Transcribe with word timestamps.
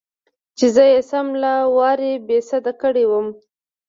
چې 0.57 0.65
زه 0.75 0.83
يې 0.91 0.99
سم 1.09 1.27
له 1.43 1.53
وارې 1.77 2.11
بېسده 2.27 2.71
کړى 2.81 3.05
وم. 3.07 3.27